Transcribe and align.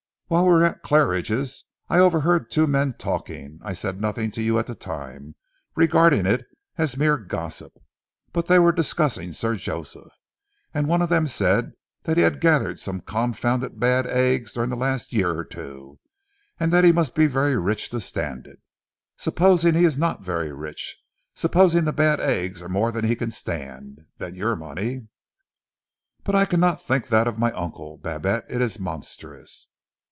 Whilst 0.33 0.45
we 0.45 0.53
were 0.53 0.63
at 0.63 0.81
Claridge's 0.81 1.65
I 1.89 1.99
overheard 1.99 2.49
two 2.49 2.65
men 2.65 2.93
talking. 2.93 3.59
I 3.63 3.73
said 3.73 3.99
nothing 3.99 4.31
to 4.31 4.41
you 4.41 4.57
at 4.59 4.67
the 4.67 4.75
time, 4.75 5.35
regarding 5.75 6.25
it 6.25 6.47
as 6.77 6.95
mere 6.95 7.17
gossip, 7.17 7.73
but 8.31 8.45
they 8.45 8.57
were 8.57 8.71
discussing 8.71 9.33
Sir 9.33 9.57
Joseph, 9.57 10.13
and 10.73 10.87
one 10.87 11.01
of 11.01 11.09
them 11.09 11.27
said 11.27 11.73
that 12.03 12.15
he 12.15 12.23
had 12.23 12.39
gathered 12.39 12.79
some 12.79 13.01
confounded 13.01 13.77
bad 13.77 14.07
eggs 14.07 14.53
during 14.53 14.69
the 14.69 14.77
last 14.77 15.11
year 15.11 15.37
or 15.37 15.43
two, 15.43 15.99
and 16.57 16.71
that 16.71 16.85
he 16.85 16.93
must 16.93 17.13
be 17.13 17.27
very 17.27 17.57
rich 17.57 17.89
to 17.89 17.99
stand 17.99 18.47
it. 18.47 18.61
Supposing 19.17 19.73
he 19.73 19.83
is 19.83 19.97
not 19.97 20.23
very 20.23 20.53
rich. 20.53 20.97
Supposing 21.35 21.83
the 21.83 21.91
bad 21.91 22.21
eggs 22.21 22.61
are 22.61 22.69
more 22.69 22.93
than 22.93 23.03
he 23.03 23.17
can 23.17 23.31
stand. 23.31 24.05
Then 24.17 24.35
your 24.35 24.55
money" 24.55 25.09
"But 26.23 26.35
I 26.35 26.45
cannot 26.45 26.81
think 26.81 27.09
that 27.09 27.27
of 27.27 27.37
my 27.37 27.51
uncle, 27.51 27.97
Babette; 27.97 28.45
it 28.49 28.61
is 28.61 28.79
monstrous." 28.79 29.67